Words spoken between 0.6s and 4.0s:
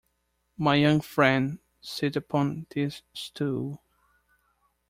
young friend, sit upon this stool.